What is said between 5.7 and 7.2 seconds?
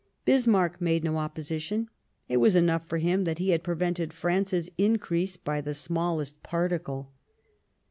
smallest particle.